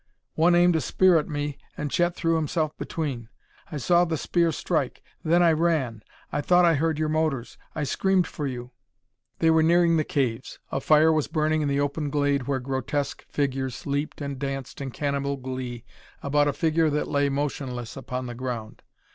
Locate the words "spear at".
0.81-1.27